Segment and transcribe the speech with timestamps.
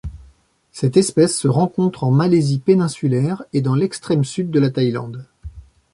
[0.71, 5.27] Cette espèce se rencontre en Malaisie péninsulaire et dans l'extrême sud de la Thaïlande.